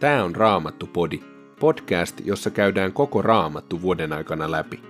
[0.00, 1.20] Tämä on Raamattu-podi,
[1.60, 4.82] podcast, jossa käydään koko Raamattu vuoden aikana läpi.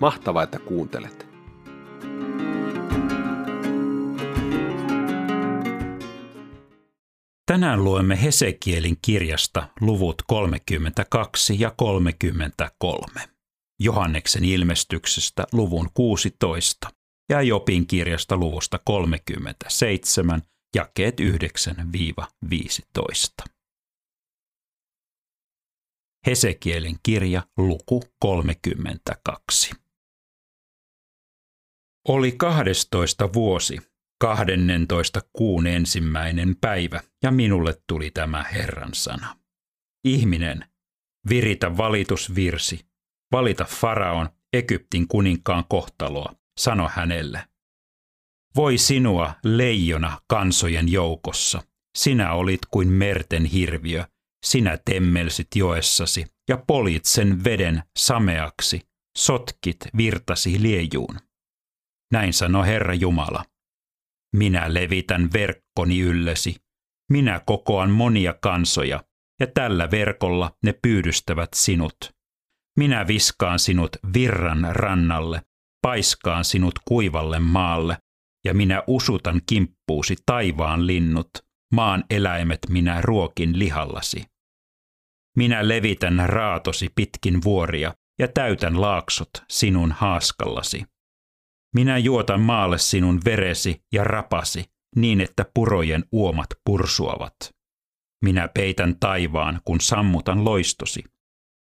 [0.00, 1.26] Mahtavaa, että kuuntelet!
[7.46, 13.06] Tänään luemme Hesekielin kirjasta luvut 32 ja 33,
[13.80, 16.88] Johanneksen ilmestyksestä luvun 16
[17.28, 20.42] ja Jopin kirjasta luvusta 37,
[20.74, 21.24] jakeet 9-15.
[26.26, 29.74] Hesekielin kirja luku 32.
[32.08, 33.78] Oli 12 vuosi,
[34.20, 39.36] 12 kuun ensimmäinen päivä, ja minulle tuli tämä Herran sana.
[40.04, 40.64] Ihminen,
[41.28, 42.86] viritä valitusvirsi,
[43.32, 47.48] valita Faraon, Egyptin kuninkaan kohtaloa, sano hänelle.
[48.56, 51.62] Voi sinua, leijona kansojen joukossa,
[51.98, 54.04] sinä olit kuin merten hirviö,
[54.46, 58.80] sinä temmelsit joessasi ja polit sen veden sameaksi,
[59.18, 61.18] sotkit virtasi liejuun.
[62.12, 63.44] Näin sanoi Herra Jumala.
[64.36, 66.56] Minä levitän verkkoni yllesi,
[67.10, 69.04] minä kokoan monia kansoja,
[69.40, 71.96] ja tällä verkolla ne pyydystävät sinut.
[72.78, 75.42] Minä viskaan sinut virran rannalle,
[75.82, 77.98] paiskaan sinut kuivalle maalle,
[78.44, 81.28] ja minä usutan kimppuusi taivaan linnut,
[81.72, 84.31] maan eläimet minä ruokin lihallasi.
[85.36, 90.84] Minä levitän raatosi pitkin vuoria ja täytän laaksot sinun haaskallasi.
[91.74, 94.64] Minä juotan maalle sinun veresi ja rapasi
[94.96, 97.34] niin, että purojen uomat pursuavat.
[98.24, 101.04] Minä peitän taivaan, kun sammutan loistosi.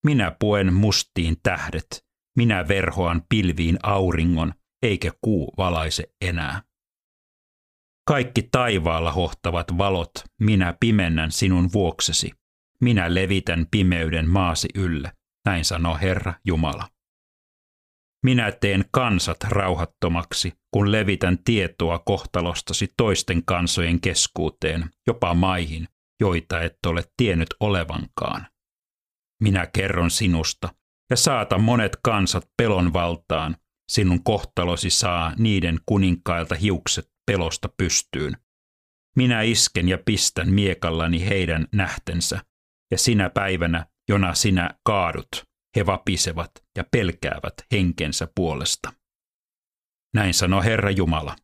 [0.06, 2.06] Minä puen mustiin tähdet,
[2.38, 6.64] minä verhoan pilviin auringon, eikä kuu valaise enää.
[8.08, 12.32] Kaikki taivaalla hohtavat valot minä pimennän sinun vuoksesi.
[12.84, 15.12] Minä levitän pimeyden maasi ylle,
[15.46, 16.90] näin sanoo Herra Jumala.
[18.26, 25.88] Minä teen kansat rauhattomaksi, kun levitän tietoa kohtalostasi toisten kansojen keskuuteen, jopa maihin,
[26.20, 28.48] joita et ole tiennyt olevankaan.
[29.42, 30.70] Minä kerron sinusta
[31.10, 33.56] ja saata monet kansat pelon valtaan,
[33.92, 38.38] sinun kohtalosi saa niiden kuninkailta hiukset pelosta pystyyn.
[39.16, 42.40] Minä isken ja pistän miekallani heidän nähtensä,
[42.92, 45.44] ja sinä päivänä, jona sinä kaadut,
[45.76, 48.94] he vapisevat ja pelkäävät henkensä puolesta.
[50.14, 51.36] Näin sanoi Herra Jumala.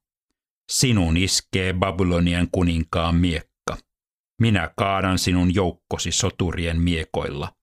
[0.71, 3.77] Sinun iskee Babylonian kuninkaan miekka.
[4.41, 7.55] Minä kaadan sinun joukkosi soturien miekoilla.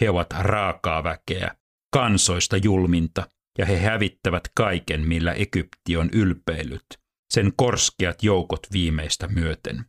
[0.00, 1.56] He ovat raakaa väkeä,
[1.92, 6.86] kansoista julminta, ja he hävittävät kaiken, millä Egypti on ylpeillyt,
[7.32, 9.84] sen korskeat joukot viimeistä myöten.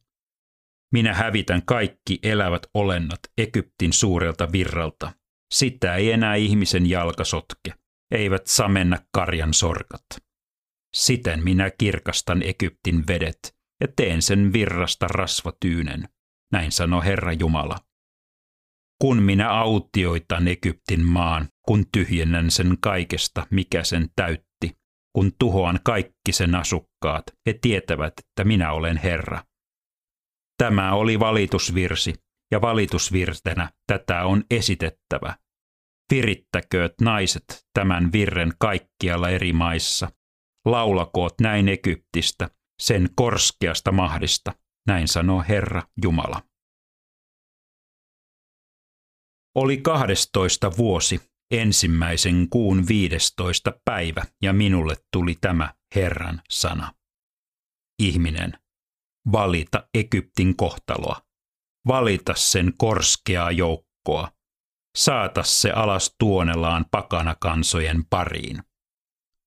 [0.92, 5.12] Minä hävitän kaikki elävät olennot Egyptin suurelta virralta.
[5.54, 7.74] Sitä ei enää ihmisen jalka sotke,
[8.12, 10.06] eivät samenna karjan sorkat.
[10.96, 16.10] Siten minä kirkastan Egyptin vedet ja teen sen virrasta rasvatyynen,
[16.52, 17.78] näin sanoi Herra Jumala.
[19.02, 24.78] Kun minä autioitan Egyptin maan, kun tyhjennän sen kaikesta, mikä sen täytti,
[25.16, 29.44] kun tuhoan kaikki sen asukkaat, he tietävät, että minä olen Herra.
[30.60, 32.14] Tämä oli valitusvirsi,
[32.52, 35.36] ja valitusvirtenä tätä on esitettävä.
[36.12, 40.12] Virittäkööt naiset tämän virren kaikkialla eri maissa.
[40.66, 42.50] Laulakoot näin Egyptistä,
[42.82, 44.54] sen korskeasta mahdista,
[44.88, 46.42] näin sanoo Herra Jumala.
[49.56, 51.22] Oli kahdestoista vuosi,
[51.52, 56.94] ensimmäisen kuun viidestoista päivä, ja minulle tuli tämä Herran sana.
[58.02, 58.54] Ihminen,
[59.32, 61.22] valita Egyptin kohtaloa,
[61.88, 64.32] valita sen korskeaa joukkoa,
[64.98, 68.64] saata se alas tuonelaan pakana kansojen pariin.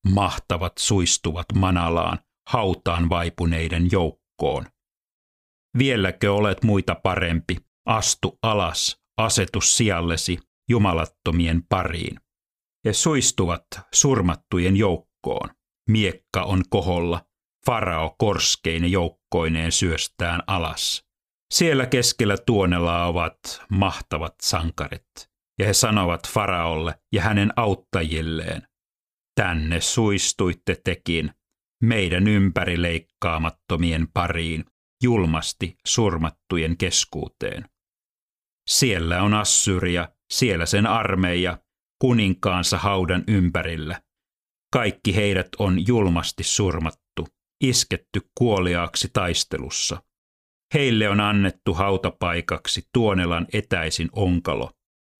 [0.07, 2.19] Mahtavat suistuvat manalaan,
[2.49, 4.65] hautaan vaipuneiden joukkoon.
[5.77, 10.37] Vieläkö olet muita parempi, astu alas, asetu sijallesi
[10.69, 12.19] jumalattomien pariin.
[12.85, 15.49] He suistuvat surmattujen joukkoon.
[15.89, 17.25] Miekka on koholla,
[17.65, 21.05] farao korskeine joukkoineen syöstään alas.
[21.53, 25.29] Siellä keskellä tuonella ovat mahtavat sankarit,
[25.59, 28.67] ja he sanovat faraolle ja hänen auttajilleen,
[29.35, 31.31] tänne suistuitte tekin,
[31.83, 34.65] meidän ympärileikkaamattomien pariin,
[35.03, 37.69] julmasti surmattujen keskuuteen.
[38.69, 41.57] Siellä on Assyria, siellä sen armeija,
[42.01, 44.01] kuninkaansa haudan ympärillä.
[44.73, 47.02] Kaikki heidät on julmasti surmattu,
[47.63, 50.03] isketty kuoliaaksi taistelussa.
[50.73, 54.71] Heille on annettu hautapaikaksi Tuonelan etäisin onkalo.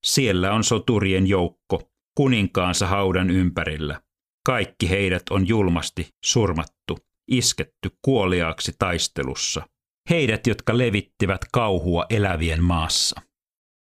[0.06, 4.02] Siellä on soturien joukko, kuninkaansa haudan ympärillä.
[4.46, 6.98] Kaikki heidät on julmasti surmattu,
[7.28, 9.68] isketty kuoliaaksi taistelussa.
[10.10, 13.22] Heidät, jotka levittivät kauhua elävien maassa.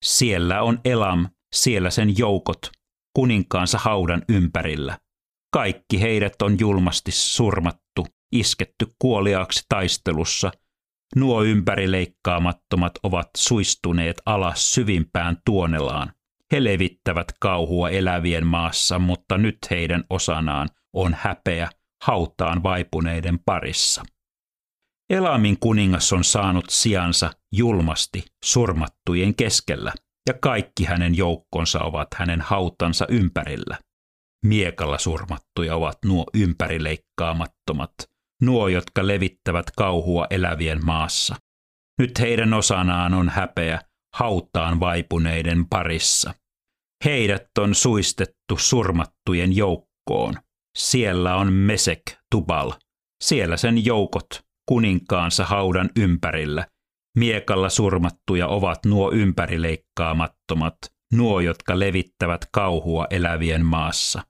[0.06, 2.72] Siellä on Elam, siellä sen joukot,
[3.16, 5.00] kuninkaansa haudan ympärillä.
[5.54, 8.06] Kaikki heidät on julmasti surmattu,
[8.40, 10.52] isketty kuoliaaksi taistelussa.
[11.16, 16.14] Nuo ympärileikkaamattomat ovat suistuneet alas syvimpään tuonelaan.
[16.52, 21.70] He levittävät kauhua elävien maassa, mutta nyt heidän osanaan on häpeä
[22.04, 24.04] hautaan vaipuneiden parissa.
[25.10, 29.94] Elamin kuningas on saanut sijansa julmasti surmattujen keskellä,
[30.28, 33.80] ja kaikki hänen joukkonsa ovat hänen hautansa ympärillä.
[34.46, 37.94] Miekalla surmattuja ovat nuo ympärileikkaamattomat,
[38.42, 41.36] nuo, jotka levittävät kauhua elävien maassa.
[42.00, 43.82] Nyt heidän osanaan on häpeä
[44.16, 46.34] hautaan vaipuneiden parissa.
[47.06, 50.34] Heidät on suistettu surmattujen joukkoon.
[50.78, 52.02] Siellä on Mesek
[52.32, 52.72] Tubal,
[53.24, 54.28] siellä sen joukot
[54.70, 56.68] kuninkaansa haudan ympärillä.
[57.18, 60.78] Miekalla surmattuja ovat nuo ympärileikkaamattomat,
[61.14, 64.22] nuo, jotka levittävät kauhua elävien maassa.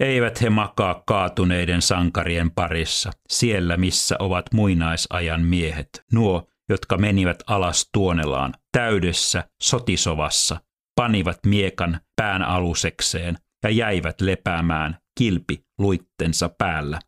[0.00, 7.88] Eivät he makaa kaatuneiden sankarien parissa, siellä missä ovat muinaisajan miehet, nuo, jotka menivät alas
[7.92, 10.60] tuonelaan, täydessä sotisovassa,
[10.96, 16.98] panivat miekan pään alusekseen ja jäivät lepäämään kilpi luittensa päällä.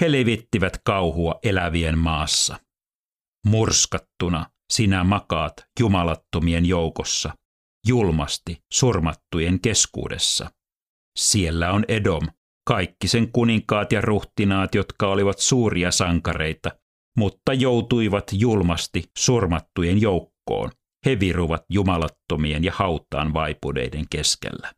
[0.00, 2.56] He levittivät kauhua elävien maassa.
[3.46, 7.34] Murskattuna sinä makaat jumalattomien joukossa,
[7.86, 10.50] julmasti surmattujen keskuudessa.
[11.18, 12.22] Siellä on Edom,
[12.68, 16.70] kaikki sen kuninkaat ja ruhtinaat, jotka olivat suuria sankareita,
[17.16, 20.70] mutta joutuivat julmasti surmattujen joukkoon.
[21.06, 24.72] He viruvat jumalattomien ja hautaan vaipuneiden keskellä.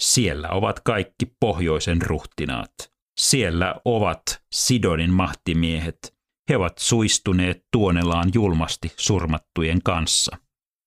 [0.00, 2.72] Siellä ovat kaikki pohjoisen ruhtinaat.
[3.20, 4.22] Siellä ovat
[4.52, 6.14] Sidonin mahtimiehet.
[6.50, 10.36] He ovat suistuneet tuonelaan julmasti surmattujen kanssa.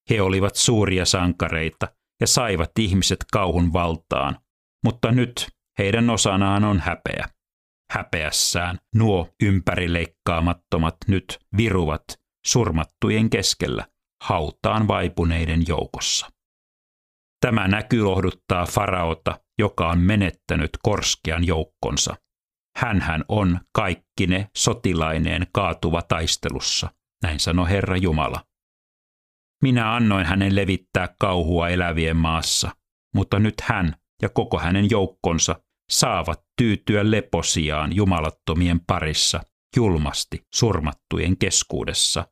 [0.09, 1.87] He olivat suuria sankareita
[2.21, 4.37] ja saivat ihmiset kauhun valtaan,
[4.83, 5.47] mutta nyt
[5.79, 7.29] heidän osanaan on häpeä.
[7.91, 12.03] Häpeässään nuo ympärileikkaamattomat nyt viruvat
[12.45, 13.87] surmattujen keskellä
[14.23, 16.29] hautaan vaipuneiden joukossa.
[17.41, 22.15] Tämä näky lohduttaa faraota, joka on menettänyt korskean joukkonsa.
[22.77, 26.89] Hänhän on kaikkine sotilaineen kaatuva taistelussa,
[27.23, 28.45] näin sanoi Herra Jumala.
[29.63, 32.71] Minä annoin hänen levittää kauhua elävien maassa,
[33.15, 35.61] mutta nyt hän ja koko hänen joukkonsa
[35.91, 39.41] saavat tyytyä leposiaan jumalattomien parissa
[39.75, 42.27] julmasti surmattujen keskuudessa.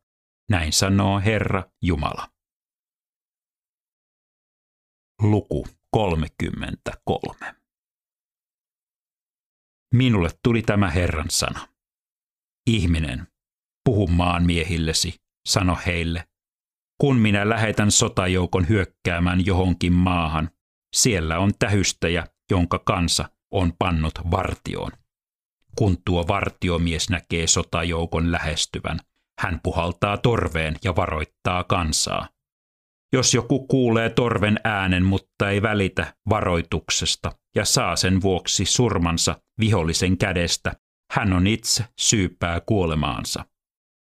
[0.50, 2.28] Näin sanoo Herra Jumala.
[5.22, 7.56] Luku 33.
[9.94, 11.68] Minulle tuli tämä Herran sana.
[12.68, 13.28] Ihminen,
[13.86, 15.16] puhu maanmiehillesi,
[15.48, 16.28] sano heille.
[17.02, 20.50] Kun minä lähetän sotajoukon hyökkäämään johonkin maahan,
[20.96, 24.92] siellä on tähystäjä, jonka kansa on pannut vartioon.
[25.78, 29.00] Kun tuo vartiomies näkee sotajoukon lähestyvän,
[29.40, 32.30] hän puhaltaa torveen ja varoittaa kansaa.
[33.14, 40.18] Jos joku kuulee torven äänen, mutta ei välitä varoituksesta ja saa sen vuoksi surmansa vihollisen
[40.18, 40.74] kädestä,
[41.12, 43.46] hän on itse syypää kuolemaansa.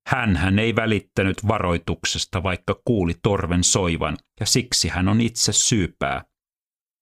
[0.08, 6.24] Hän ei välittänyt varoituksesta, vaikka kuuli torven soivan, ja siksi hän on itse syypää.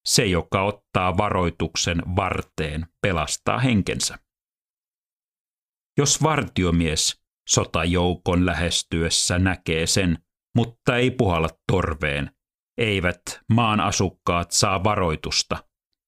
[0.07, 4.19] Se, joka ottaa varoituksen varteen, pelastaa henkensä.
[5.99, 10.19] Jos vartiomies sotajoukon lähestyessä näkee sen,
[10.57, 12.31] mutta ei puhalla torveen,
[12.79, 15.65] eivät maan asukkaat saa varoitusta,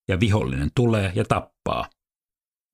[0.09, 1.91] ja vihollinen tulee ja tappaa.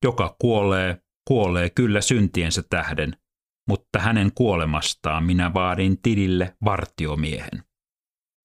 [0.03, 3.17] Joka kuolee, kuolee kyllä syntiensä tähden,
[3.69, 7.63] mutta hänen kuolemastaan minä vaadin tilille vartiomiehen.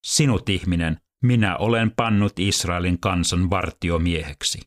[0.06, 4.61] Sinut ihminen, minä olen pannut Israelin kansan vartiomieheksi.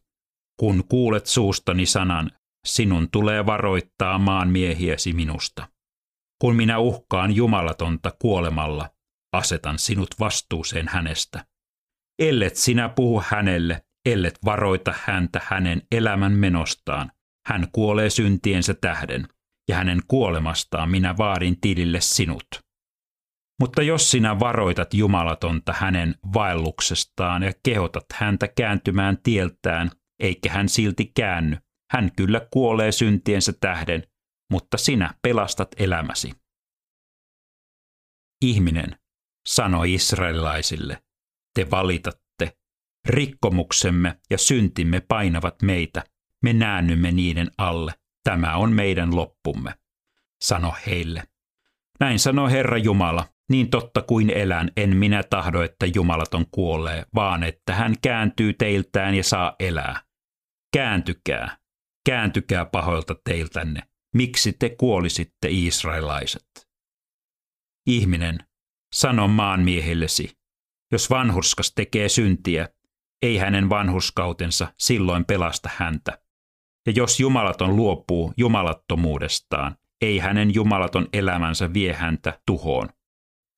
[0.60, 2.32] Kun kuulet suustani sanan,
[2.66, 5.68] sinun tulee varoittaa maan miehiesi minusta.
[6.42, 8.90] Kun minä uhkaan jumalatonta kuolemalla,
[9.34, 11.46] asetan sinut vastuuseen hänestä.
[12.20, 17.12] Ellet sinä puhu hänelle, ellet varoita häntä hänen elämän menostaan,
[17.48, 19.28] hän kuolee syntiensä tähden,
[19.70, 22.69] ja hänen kuolemastaan minä vaadin tilille sinut.
[23.60, 31.12] Mutta jos sinä varoitat Jumalatonta hänen vaelluksestaan ja kehotat häntä kääntymään tieltään, eikä hän silti
[31.16, 31.58] käänny,
[31.92, 34.04] hän kyllä kuolee syntiensä tähden,
[34.52, 36.34] mutta sinä pelastat elämäsi.
[38.42, 38.98] Ihminen
[39.48, 41.04] sanoi israelilaisille,
[41.54, 42.58] te valitatte,
[43.08, 46.04] rikkomuksemme ja syntimme painavat meitä,
[46.44, 49.74] me näännymme niiden alle, tämä on meidän loppumme.
[50.42, 51.24] Sano heille.
[52.00, 57.44] Näin sanoi Herra Jumala, niin totta kuin elän, en minä tahdo, että Jumalaton kuolee, vaan
[57.44, 60.02] että hän kääntyy teiltään ja saa elää.
[60.74, 61.58] Kääntykää,
[62.06, 63.82] kääntykää pahoilta teiltänne,
[64.16, 66.70] miksi te kuolisitte israelaiset?
[67.88, 68.38] Ihminen,
[68.96, 70.38] sano maanmiehillesi,
[70.92, 72.70] jos vanhurskas tekee syntiä,
[73.22, 76.22] ei hänen vanhuskautensa silloin pelasta häntä.
[76.88, 82.90] Ja jos jumalaton luopuu jumalattomuudestaan, ei hänen jumalaton elämänsä vie häntä tuhoon.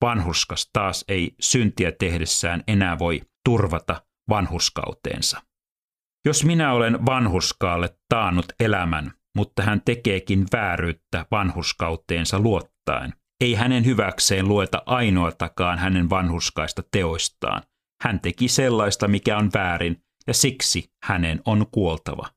[0.02, 5.42] Vanhurskas taas ei syntiä tehdessään enää voi turvata vanhuskauteensa.
[6.24, 14.48] Jos minä olen vanhuskaalle taannut elämän, mutta hän tekeekin vääryyttä vanhuskauteensa luottaen, ei hänen hyväkseen
[14.48, 17.62] lueta ainoatakaan hänen vanhuskaista teoistaan.
[18.02, 22.28] Hän teki sellaista, mikä on väärin, ja siksi hänen on kuoltava.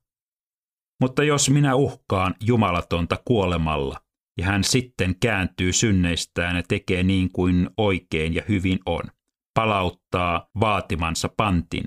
[1.00, 4.00] Mutta jos minä uhkaan jumalatonta kuolemalla,
[4.38, 9.02] ja hän sitten kääntyy synneistään ja tekee niin kuin oikein ja hyvin on,
[9.54, 11.84] palauttaa vaatimansa pantin,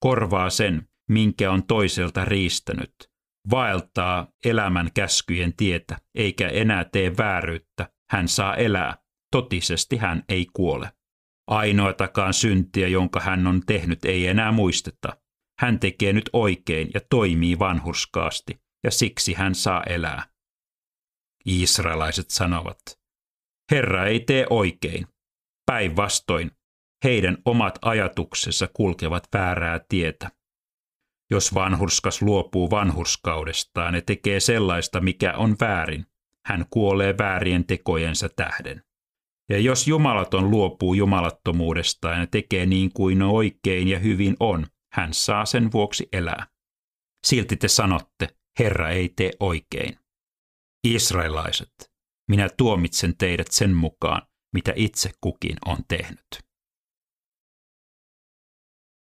[0.00, 2.94] korvaa sen, minkä on toiselta riistänyt,
[3.50, 8.96] vaeltaa elämän käskyjen tietä, eikä enää tee vääryyttä, hän saa elää,
[9.30, 10.92] totisesti hän ei kuole.
[11.46, 15.16] Ainoatakaan syntiä, jonka hän on tehnyt, ei enää muisteta.
[15.58, 20.31] Hän tekee nyt oikein ja toimii vanhurskaasti, ja siksi hän saa elää.
[21.44, 22.78] Israelaiset sanovat,
[23.70, 25.06] Herra ei tee oikein.
[25.66, 26.50] Päinvastoin,
[27.04, 30.30] heidän omat ajatuksensa kulkevat väärää tietä.
[31.30, 36.06] Jos vanhurskas luopuu vanhurskaudestaan ja tekee sellaista, mikä on väärin,
[36.46, 38.82] hän kuolee väärien tekojensa tähden.
[39.50, 45.44] Ja jos jumalaton luopuu jumalattomuudestaan ja tekee niin kuin oikein ja hyvin on, hän saa
[45.44, 46.46] sen vuoksi elää.
[47.26, 50.01] Silti te sanotte, Herra ei tee oikein.
[50.84, 51.92] Israelaiset,
[52.30, 54.22] minä tuomitsen teidät sen mukaan,
[54.54, 56.26] mitä itse kukin on tehnyt.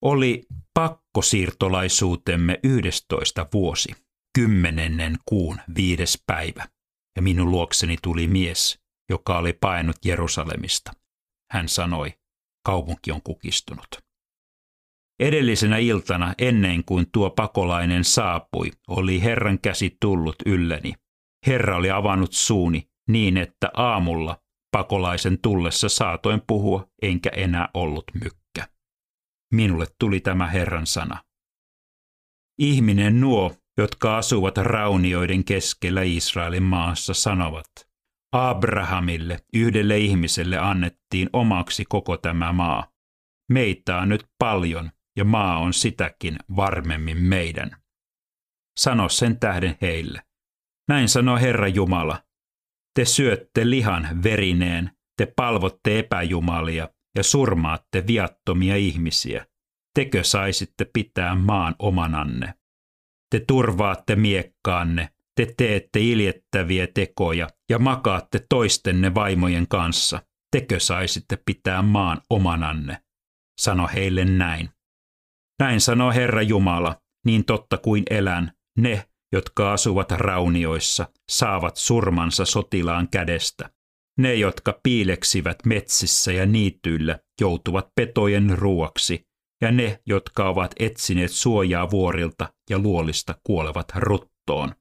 [0.05, 3.93] Oli pakkosiirtolaisuutemme 11 vuosi,
[4.39, 6.69] kymmenennen kuun viides päivä,
[7.17, 8.79] ja minun luokseni tuli mies,
[9.11, 10.93] joka oli painut Jerusalemista.
[11.53, 12.15] Hän sanoi,
[12.67, 13.89] kaupunki on kukistunut.
[15.21, 20.93] Edellisenä iltana, ennen kuin tuo pakolainen saapui, oli Herran käsi tullut ylleni.
[21.47, 24.43] Herra oli avannut suuni niin, että aamulla
[24.73, 28.69] pakolaisen tullessa saatoin puhua, enkä enää ollut mykkä.
[29.55, 31.25] Minulle tuli tämä Herran sana.
[32.59, 37.67] Ihminen nuo, jotka asuvat raunioiden keskellä Israelin maassa, sanovat,
[38.33, 42.93] Abrahamille, yhdelle ihmiselle annettiin omaksi koko tämä maa.
[43.53, 47.71] Meitä on nyt paljon, ja maa on sitäkin varmemmin meidän.
[48.79, 50.23] Sano sen tähden heille.
[50.89, 52.23] Näin sanoo Herra Jumala.
[52.95, 59.47] Te syötte lihan verineen, te palvotte epäjumalia ja surmaatte viattomia ihmisiä.
[59.95, 62.55] Tekö saisitte pitää maan omananne?
[63.31, 70.23] Te turvaatte miekkaanne, te teette iljettäviä tekoja ja makaatte toistenne vaimojen kanssa.
[70.51, 73.03] Tekö saisitte pitää maan omananne?
[73.61, 74.71] Sano heille näin.
[75.59, 83.09] Näin sanoo Herra Jumala, niin totta kuin elän, ne, jotka asuvat raunioissa, saavat surmansa sotilaan
[83.09, 83.71] kädestä.
[84.19, 89.27] Ne, jotka piileksivät metsissä ja niityillä, joutuvat petojen ruoksi,
[89.63, 94.75] ja ne, jotka ovat etsineet suojaa vuorilta ja luolista, kuolevat ruttoon.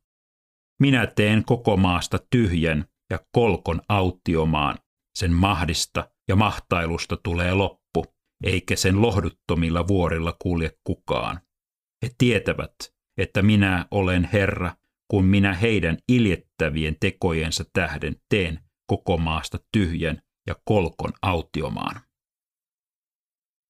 [0.81, 4.77] Minä teen koko maasta tyhjän ja kolkon autiomaan.
[5.17, 8.05] Sen mahdista ja mahtailusta tulee loppu,
[8.43, 11.39] eikä sen lohduttomilla vuorilla kulje kukaan.
[12.03, 12.75] He tietävät,
[13.17, 14.75] että minä olen Herra,
[15.07, 22.01] kun minä heidän iljettävien tekojensa tähden teen koko maasta tyhjän ja kolkon autiomaan.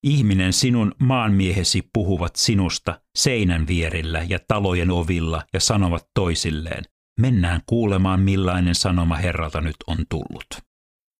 [0.03, 6.83] Ihminen sinun maanmiehesi puhuvat sinusta seinän vierillä ja talojen ovilla ja sanovat toisilleen,
[7.19, 10.47] mennään kuulemaan millainen sanoma Herralta nyt on tullut.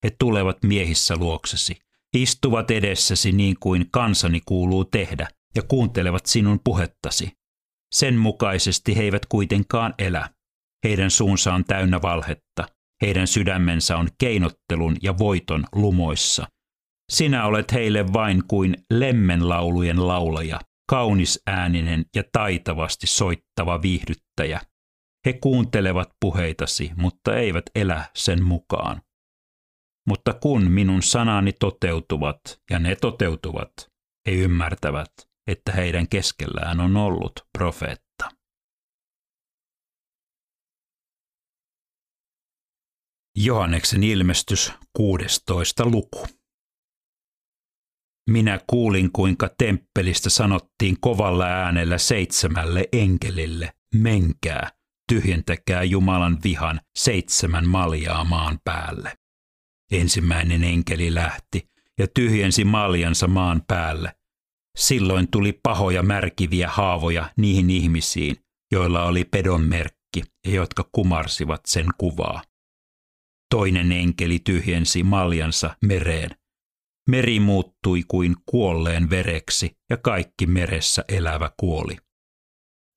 [0.04, 1.78] He tulevat miehissä luoksesi,
[2.16, 7.37] istuvat edessäsi niin kuin kansani kuuluu tehdä ja kuuntelevat sinun puhettasi.
[7.96, 10.30] Sen mukaisesti he eivät kuitenkaan elä.
[10.86, 12.68] Heidän suunsa on täynnä valhetta,
[13.02, 16.48] heidän sydämensä on keinottelun ja voiton lumoissa.
[17.12, 24.62] Sinä olet heille vain kuin lemmenlaulujen laulaja, kaunis ääninen ja taitavasti soittava viihdyttäjä.
[25.26, 29.02] He kuuntelevat puheitasi, mutta eivät elä sen mukaan.
[30.08, 32.40] mutta kun minun sanani toteutuvat,
[32.70, 33.72] ja ne toteutuvat,
[34.28, 35.12] he ymmärtävät,
[35.48, 38.30] että heidän keskellään on ollut profeetta.
[43.36, 45.86] Johanneksen ilmestys 16.
[45.86, 46.28] luku.
[48.30, 54.72] Minä kuulin, kuinka temppelistä sanottiin kovalla äänellä seitsemälle enkelille, menkää,
[55.10, 59.14] tyhjentäkää Jumalan vihan seitsemän maljaa maan päälle.
[59.92, 64.16] Ensimmäinen enkeli lähti ja tyhjensi maljansa maan päälle.
[64.78, 68.36] Silloin tuli pahoja märkiviä haavoja niihin ihmisiin,
[68.72, 72.44] joilla oli pedon merkki ja jotka kumarsivat sen kuvaa.
[73.50, 76.30] Toinen enkeli tyhjensi maljansa mereen.
[77.10, 81.98] Meri muuttui kuin kuolleen vereksi ja kaikki meressä elävä kuoli.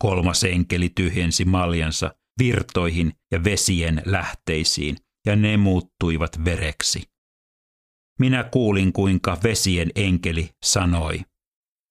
[0.02, 4.96] Kolmas enkeli tyhjensi maljansa virtoihin ja vesien lähteisiin,
[5.26, 7.02] ja ne muuttuivat vereksi.
[8.18, 11.20] Minä kuulin, kuinka vesien enkeli sanoi,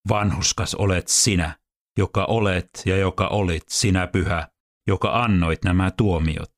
[0.09, 1.57] vanhuskas olet sinä,
[1.97, 4.47] joka olet ja joka olit sinä pyhä,
[4.87, 6.53] joka annoit nämä tuomiot.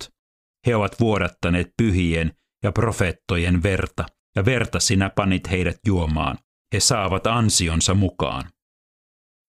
[0.67, 2.33] He ovat vuodattaneet pyhien
[2.63, 4.05] ja profeettojen verta,
[4.36, 6.38] ja verta sinä panit heidät juomaan.
[6.74, 8.50] He saavat ansionsa mukaan.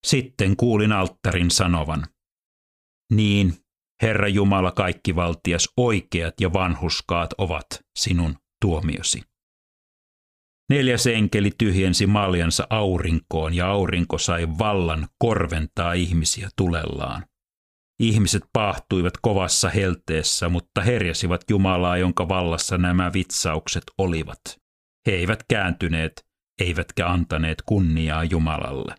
[0.06, 2.06] Sitten kuulin alttarin sanovan,
[3.12, 3.54] niin,
[4.02, 7.66] Herra Jumala kaikkivaltias, oikeat ja vanhuskaat ovat
[7.98, 9.22] sinun tuomiosi.
[10.72, 17.26] Neljäs enkeli tyhjensi maljansa aurinkoon ja aurinko sai vallan korventaa ihmisiä tulellaan.
[18.00, 24.40] Ihmiset paahtuivat kovassa helteessä, mutta herjasivat Jumalaa, jonka vallassa nämä vitsaukset olivat.
[25.06, 26.12] He eivät kääntyneet,
[26.60, 28.94] eivätkä antaneet kunniaa Jumalalle.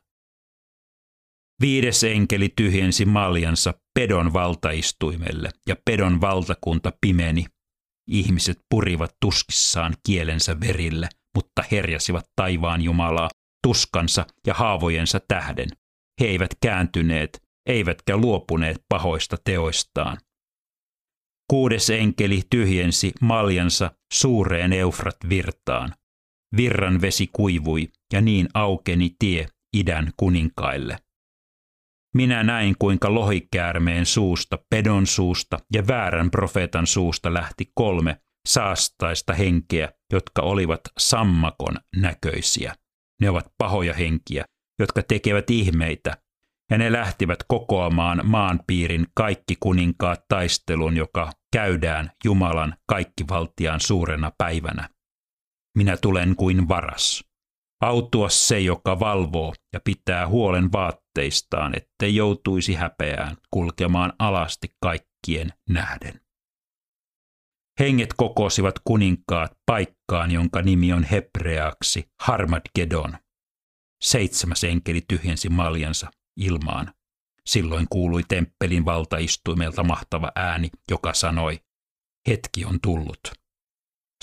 [1.61, 7.45] Viides enkeli tyhjensi maljansa pedon valtaistuimelle, ja pedon valtakunta pimeni.
[8.07, 13.29] Ihmiset purivat tuskissaan kielensä verille, mutta herjasivat taivaan Jumalaa
[13.67, 15.69] tuskansa ja haavojensa tähden.
[16.21, 20.17] He eivät kääntyneet, eivätkä luopuneet pahoista teoistaan.
[21.49, 25.93] Kuudes enkeli tyhjensi maljansa suureen Eufrat-virtaan.
[26.57, 30.97] Virran vesi kuivui, ja niin aukeni tie idän kuninkaille.
[32.15, 39.89] Minä näin, kuinka lohikäärmeen suusta, pedon suusta ja väärän profeetan suusta lähti kolme saastaista henkeä,
[40.13, 42.75] jotka olivat sammakon näköisiä.
[43.21, 44.45] Ne ovat pahoja henkiä,
[44.79, 46.17] jotka tekevät ihmeitä,
[46.71, 54.89] ja ne lähtivät kokoamaan maanpiirin kaikki kuninkaat taistelun, joka käydään Jumalan kaikkivaltiaan suurena päivänä.
[55.77, 57.23] Minä tulen kuin varas.
[57.81, 66.22] Autua se, joka valvoo ja pitää huolen vaatteistaan, ettei joutuisi häpeään kulkemaan alasti kaikkien nähden.
[67.79, 73.17] Henget kokosivat kuninkaat paikkaan, jonka nimi on hebreaksi Harmadgedon.
[74.03, 76.93] Seitsemäs enkeli tyhjensi maljansa ilmaan.
[77.45, 81.59] Silloin kuului temppelin valtaistuimelta mahtava ääni, joka sanoi,
[82.27, 83.19] hetki on tullut.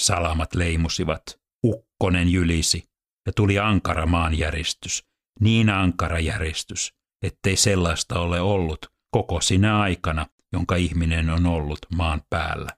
[0.00, 1.22] Salamat leimusivat,
[1.64, 2.88] ukkonen jylisi,
[3.26, 5.04] ja tuli ankara maanjäristys,
[5.40, 12.22] niin ankara järistys, ettei sellaista ole ollut koko sinä aikana, jonka ihminen on ollut maan
[12.30, 12.70] päällä.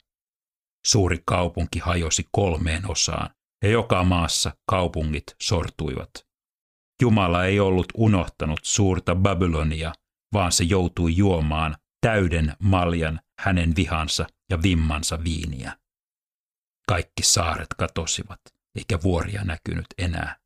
[0.87, 3.31] Suuri kaupunki hajosi kolmeen osaan,
[3.62, 6.11] ja joka maassa kaupungit sortuivat.
[7.03, 9.92] Jumala ei ollut unohtanut suurta Babylonia,
[10.33, 15.77] vaan se joutui juomaan täyden maljan hänen vihansa ja vimmansa viiniä.
[16.88, 18.40] Kaikki saaret katosivat,
[18.77, 20.37] eikä vuoria näkynyt enää.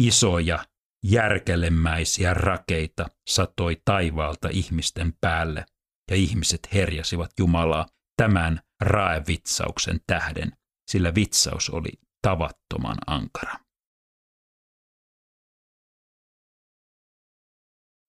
[0.00, 0.66] Isoja,
[1.04, 5.64] järkelemäisiä rakeita satoi taivaalta ihmisten päälle,
[6.10, 10.52] ja ihmiset herjasivat Jumalaa tämän raevitsauksen tähden,
[10.90, 11.92] sillä vitsaus oli
[12.22, 13.58] tavattoman ankara.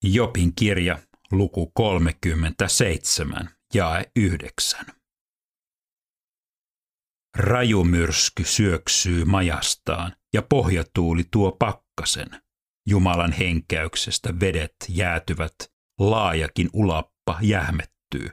[0.03, 0.99] Jopin kirja,
[1.31, 4.85] luku 37, jae 9.
[7.37, 12.27] Rajumyrsky syöksyy majastaan ja pohjatuuli tuo pakkasen.
[12.89, 15.55] Jumalan henkäyksestä vedet jäätyvät,
[15.99, 18.29] laajakin ulappa jähmettyy.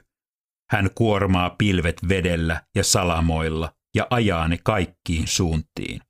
[0.71, 6.01] Hän kuormaa pilvet vedellä ja salamoilla ja ajaa ne kaikkiin suuntiin.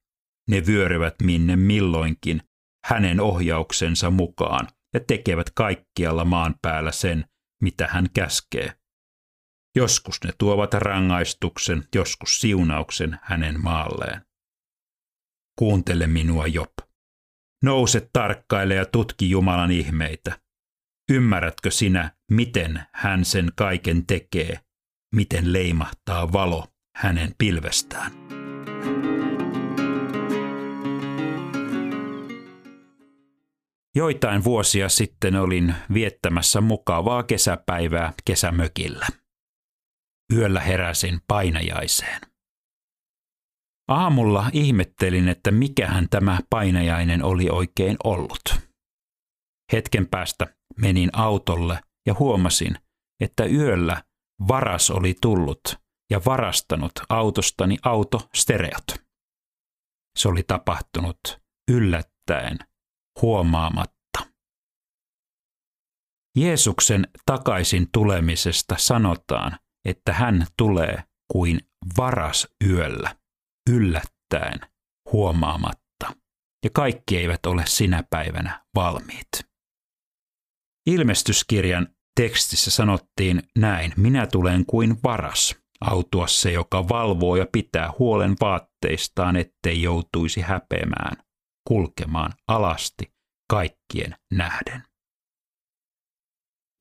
[0.49, 2.41] Ne vyöryvät minne milloinkin
[2.85, 7.25] hänen ohjauksensa mukaan ja tekevät kaikkialla maan päällä sen,
[7.61, 8.73] mitä hän käskee.
[9.75, 14.21] Joskus ne tuovat rangaistuksen, joskus siunauksen hänen maalleen.
[15.59, 16.73] Kuuntele minua, Job.
[17.63, 20.39] Nouse tarkkaile ja tutki Jumalan ihmeitä.
[21.11, 24.59] Ymmärrätkö sinä, miten hän sen kaiken tekee,
[25.15, 28.11] miten leimahtaa valo hänen pilvestään.
[33.95, 39.07] Joitain vuosia sitten olin viettämässä mukavaa kesäpäivää kesämökillä.
[40.33, 42.21] Yöllä heräsin painajaiseen.
[43.87, 48.55] Aamulla ihmettelin, että mikähän tämä painajainen oli oikein ollut.
[49.73, 52.75] Hetken päästä menin autolle ja huomasin,
[53.19, 54.03] että yöllä
[54.47, 55.75] varas oli tullut
[56.11, 58.87] ja varastanut autostani autostereot.
[60.17, 62.59] Se oli tapahtunut yllättäen,
[63.21, 64.25] huomaamatta.
[66.37, 71.59] Jeesuksen takaisin tulemisesta sanotaan, että hän tulee kuin
[71.97, 73.15] varas yöllä,
[73.69, 74.59] yllättäen,
[75.11, 76.15] huomaamatta.
[76.63, 79.50] Ja kaikki eivät ole sinä päivänä valmiit.
[80.85, 88.35] Ilmestyskirjan tekstissä sanottiin näin, minä tulen kuin varas, autua se, joka valvoo ja pitää huolen
[88.41, 91.23] vaatteistaan, ettei joutuisi häpeämään,
[91.67, 93.13] kulkemaan alasti
[93.49, 94.83] kaikkien nähden.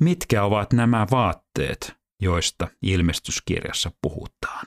[0.03, 4.67] Mitkä ovat nämä vaatteet, joista ilmestyskirjassa puhutaan?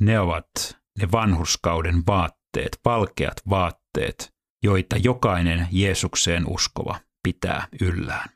[0.00, 0.46] Ne ovat
[0.98, 4.34] ne vanhurskauden vaatteet, valkeat vaatteet,
[4.64, 8.28] joita jokainen Jeesukseen uskova pitää yllään.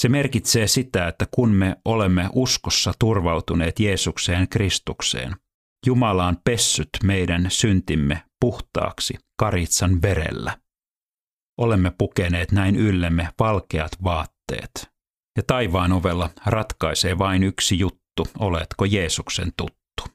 [0.00, 5.36] Se merkitsee sitä, että kun me olemme uskossa turvautuneet Jeesukseen Kristukseen,
[5.86, 10.58] Jumala on pessyt meidän syntimme puhtaaksi karitsan verellä.
[11.60, 14.90] Olemme pukeneet näin yllemme valkeat vaatteet.
[15.36, 20.14] Ja taivaan ovella ratkaisee vain yksi juttu, oletko Jeesuksen tuttu.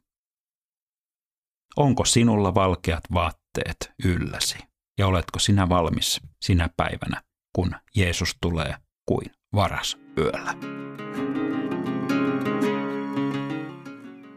[1.75, 4.57] Onko sinulla valkeat vaatteet ylläsi?
[4.99, 7.21] Ja oletko sinä valmis sinä päivänä,
[7.53, 8.73] kun Jeesus tulee
[9.05, 10.53] kuin varas yöllä.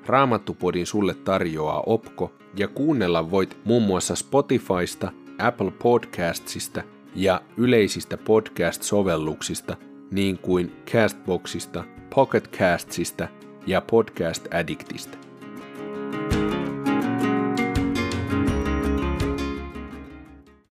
[0.06, 6.82] Raamattupodin sulle tarjoaa Opko ja kuunnella voit muun muassa Spotifysta, Apple Podcastsista
[7.14, 9.76] ja yleisistä podcast-sovelluksista
[10.10, 13.28] niin kuin Castboxista, Pocketcastsista
[13.66, 15.18] ja Podcast Addictista.